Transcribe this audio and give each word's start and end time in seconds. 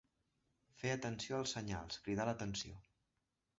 Fer 0.83 0.93
atenció 0.93 1.37
als 1.41 1.53
senyals, 1.59 2.01
cridar 2.09 2.29
l'atenció. 2.33 2.83